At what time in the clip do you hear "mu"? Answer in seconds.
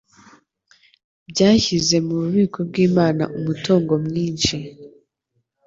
2.05-2.13